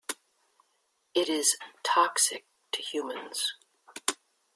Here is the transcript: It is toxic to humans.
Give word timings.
It 1.13 1.29
is 1.29 1.57
toxic 1.83 2.47
to 2.71 2.81
humans. 2.81 3.53